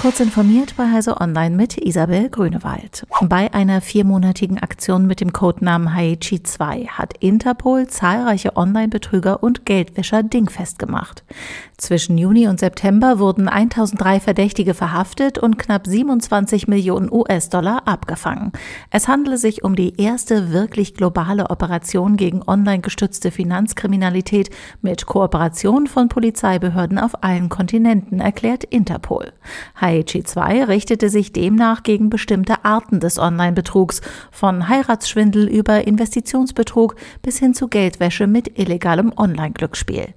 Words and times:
Kurz 0.00 0.20
informiert 0.20 0.76
bei 0.76 0.92
Heise 0.92 1.20
Online 1.20 1.56
mit 1.56 1.76
Isabel 1.76 2.30
Grünewald. 2.30 3.04
Bei 3.22 3.52
einer 3.52 3.80
viermonatigen 3.80 4.56
Aktion 4.56 5.08
mit 5.08 5.20
dem 5.20 5.32
Codenamen 5.32 5.92
Haichi 5.92 6.40
2 6.44 6.84
hat 6.86 7.14
Interpol 7.18 7.88
zahlreiche 7.88 8.56
Online-Betrüger 8.56 9.42
und 9.42 9.66
Geldwäscher 9.66 10.22
dingfest 10.22 10.78
gemacht. 10.78 11.24
Zwischen 11.78 12.16
Juni 12.16 12.46
und 12.46 12.60
September 12.60 13.18
wurden 13.18 13.48
1003 13.48 14.20
Verdächtige 14.20 14.72
verhaftet 14.72 15.36
und 15.36 15.58
knapp 15.58 15.88
27 15.88 16.68
Millionen 16.68 17.10
US-Dollar 17.10 17.88
abgefangen. 17.88 18.52
Es 18.90 19.08
handele 19.08 19.36
sich 19.36 19.64
um 19.64 19.74
die 19.74 20.00
erste 20.00 20.52
wirklich 20.52 20.94
globale 20.94 21.50
Operation 21.50 22.16
gegen 22.16 22.42
online 22.46 22.82
gestützte 22.82 23.32
Finanzkriminalität 23.32 24.50
mit 24.80 25.06
Kooperation 25.06 25.88
von 25.88 26.08
Polizeibehörden 26.08 26.98
auf 26.98 27.24
allen 27.24 27.48
Kontinenten, 27.48 28.20
erklärt 28.20 28.62
Interpol. 28.62 29.32
Haichi 29.88 30.22
2 30.22 30.64
richtete 30.64 31.08
sich 31.08 31.32
demnach 31.32 31.82
gegen 31.82 32.10
bestimmte 32.10 32.62
Arten 32.62 33.00
des 33.00 33.18
Online-Betrugs, 33.18 34.02
von 34.30 34.68
Heiratsschwindel 34.68 35.48
über 35.48 35.86
Investitionsbetrug 35.86 36.94
bis 37.22 37.38
hin 37.38 37.54
zu 37.54 37.68
Geldwäsche 37.68 38.26
mit 38.26 38.58
illegalem 38.58 39.12
Online-Glücksspiel. 39.16 40.08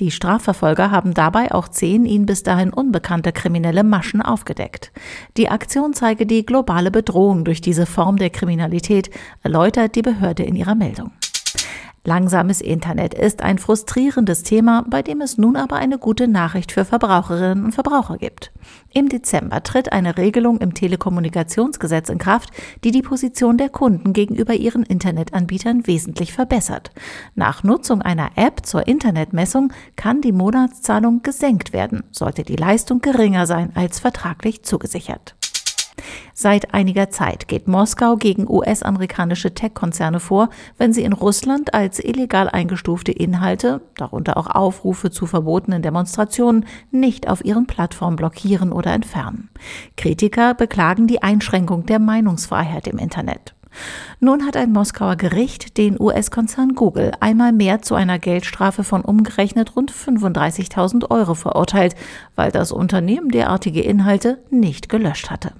Die 0.00 0.10
Strafverfolger 0.10 0.90
haben 0.90 1.14
dabei 1.14 1.52
auch 1.52 1.68
zehn 1.68 2.06
ihnen 2.06 2.26
bis 2.26 2.42
dahin 2.42 2.72
unbekannte 2.72 3.30
kriminelle 3.30 3.84
Maschen 3.84 4.20
aufgedeckt. 4.20 4.90
Die 5.36 5.48
Aktion 5.48 5.94
zeige 5.94 6.26
die 6.26 6.44
globale 6.44 6.90
Bedrohung 6.90 7.44
durch 7.44 7.60
diese 7.60 7.86
Form 7.86 8.16
der 8.16 8.30
Kriminalität, 8.30 9.10
erläutert 9.44 9.94
die 9.94 10.02
Behörde 10.02 10.42
in 10.42 10.56
ihrer 10.56 10.74
Meldung. 10.74 11.12
Langsames 12.02 12.62
Internet 12.62 13.12
ist 13.12 13.42
ein 13.42 13.58
frustrierendes 13.58 14.42
Thema, 14.42 14.86
bei 14.88 15.02
dem 15.02 15.20
es 15.20 15.36
nun 15.36 15.54
aber 15.54 15.76
eine 15.76 15.98
gute 15.98 16.28
Nachricht 16.28 16.72
für 16.72 16.86
Verbraucherinnen 16.86 17.62
und 17.62 17.72
Verbraucher 17.72 18.16
gibt. 18.16 18.52
Im 18.94 19.10
Dezember 19.10 19.62
tritt 19.62 19.92
eine 19.92 20.16
Regelung 20.16 20.58
im 20.58 20.72
Telekommunikationsgesetz 20.72 22.08
in 22.08 22.16
Kraft, 22.16 22.50
die 22.84 22.90
die 22.90 23.02
Position 23.02 23.58
der 23.58 23.68
Kunden 23.68 24.14
gegenüber 24.14 24.54
ihren 24.54 24.82
Internetanbietern 24.82 25.86
wesentlich 25.86 26.32
verbessert. 26.32 26.90
Nach 27.34 27.62
Nutzung 27.64 28.00
einer 28.00 28.30
App 28.34 28.64
zur 28.64 28.88
Internetmessung 28.88 29.70
kann 29.96 30.22
die 30.22 30.32
Monatszahlung 30.32 31.20
gesenkt 31.20 31.74
werden, 31.74 32.04
sollte 32.12 32.44
die 32.44 32.56
Leistung 32.56 33.02
geringer 33.02 33.46
sein 33.46 33.72
als 33.74 34.00
vertraglich 34.00 34.62
zugesichert. 34.62 35.36
Seit 36.34 36.72
einiger 36.72 37.10
Zeit 37.10 37.48
geht 37.48 37.68
Moskau 37.68 38.16
gegen 38.16 38.48
US-amerikanische 38.48 39.54
Tech-Konzerne 39.54 40.20
vor, 40.20 40.48
wenn 40.78 40.92
sie 40.92 41.02
in 41.02 41.12
Russland 41.12 41.74
als 41.74 41.98
illegal 41.98 42.48
eingestufte 42.48 43.12
Inhalte, 43.12 43.82
darunter 43.96 44.36
auch 44.36 44.46
Aufrufe 44.46 45.10
zu 45.10 45.26
verbotenen 45.26 45.82
Demonstrationen, 45.82 46.64
nicht 46.90 47.28
auf 47.28 47.44
ihren 47.44 47.66
Plattformen 47.66 48.16
blockieren 48.16 48.72
oder 48.72 48.92
entfernen. 48.92 49.50
Kritiker 49.96 50.54
beklagen 50.54 51.06
die 51.06 51.22
Einschränkung 51.22 51.86
der 51.86 51.98
Meinungsfreiheit 51.98 52.88
im 52.88 52.98
Internet. 52.98 53.54
Nun 54.18 54.44
hat 54.44 54.56
ein 54.56 54.72
Moskauer 54.72 55.16
Gericht 55.16 55.78
den 55.78 56.00
US-Konzern 56.00 56.74
Google 56.74 57.12
einmal 57.20 57.52
mehr 57.52 57.82
zu 57.82 57.94
einer 57.94 58.18
Geldstrafe 58.18 58.84
von 58.84 59.02
umgerechnet 59.02 59.76
rund 59.76 59.92
35.000 59.92 61.10
Euro 61.10 61.34
verurteilt, 61.34 61.94
weil 62.34 62.50
das 62.50 62.72
Unternehmen 62.72 63.28
derartige 63.28 63.80
Inhalte 63.80 64.42
nicht 64.50 64.88
gelöscht 64.88 65.30
hatte. 65.30 65.52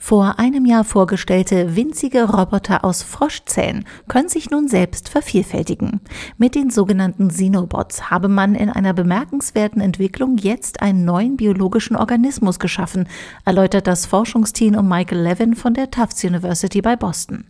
Vor 0.00 0.38
einem 0.38 0.64
Jahr 0.64 0.84
vorgestellte 0.84 1.74
winzige 1.74 2.22
Roboter 2.22 2.84
aus 2.84 3.02
Froschzähnen 3.02 3.84
können 4.06 4.28
sich 4.28 4.48
nun 4.48 4.68
selbst 4.68 5.08
vervielfältigen. 5.08 6.00
Mit 6.38 6.54
den 6.54 6.70
sogenannten 6.70 7.28
Xenobots 7.28 8.08
habe 8.08 8.28
man 8.28 8.54
in 8.54 8.70
einer 8.70 8.94
bemerkenswerten 8.94 9.82
Entwicklung 9.82 10.38
jetzt 10.38 10.80
einen 10.80 11.04
neuen 11.04 11.36
biologischen 11.36 11.96
Organismus 11.96 12.60
geschaffen, 12.60 13.08
erläutert 13.44 13.88
das 13.88 14.06
Forschungsteam 14.06 14.76
um 14.76 14.88
Michael 14.88 15.20
Levin 15.20 15.56
von 15.56 15.74
der 15.74 15.90
Tufts 15.90 16.24
University 16.24 16.80
bei 16.80 16.94
Boston. 16.94 17.44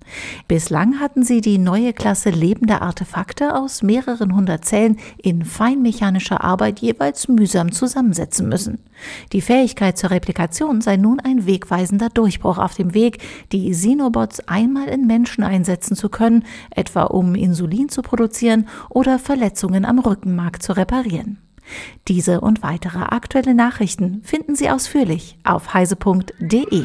Bislang 0.49 1.01
hatten 1.01 1.23
sie 1.23 1.43
die 1.43 1.59
neue 1.59 1.93
Klasse 1.93 2.31
lebender 2.31 2.81
Artefakte 2.81 3.55
aus 3.55 3.83
mehreren 3.83 4.35
hundert 4.35 4.65
Zellen 4.65 4.97
in 5.23 5.45
feinmechanischer 5.45 6.43
Arbeit 6.43 6.81
jeweils 6.81 7.29
mühsam 7.29 7.73
zusammensetzen 7.73 8.49
müssen. 8.49 8.79
Die 9.33 9.43
Fähigkeit 9.43 9.97
zur 9.97 10.11
Replikation 10.11 10.81
sei 10.81 10.97
nun 10.97 11.21
ein 11.21 11.47
wegweisender 11.47 12.09
Durchbruch 12.09 12.38
auch 12.45 12.59
auf 12.59 12.75
dem 12.75 12.95
Weg, 12.95 13.19
die 13.53 13.71
Xenobots 13.71 14.41
einmal 14.49 14.89
in 14.89 15.07
Menschen 15.07 15.45
einsetzen 15.45 15.97
zu 15.97 16.09
können, 16.09 16.45
etwa 16.71 17.05
um 17.05 17.35
Insulin 17.35 17.89
zu 17.89 18.03
produzieren 18.03 18.69
oder 18.89 19.19
Verletzungen 19.19 19.85
am 19.85 19.99
Rückenmark 19.99 20.63
zu 20.63 20.77
reparieren. 20.77 21.39
Diese 22.07 22.41
und 22.41 22.63
weitere 22.63 23.01
aktuelle 23.01 23.55
Nachrichten 23.55 24.23
finden 24.25 24.55
Sie 24.55 24.71
ausführlich 24.71 25.39
auf 25.45 25.75
heise.de. 25.75 26.85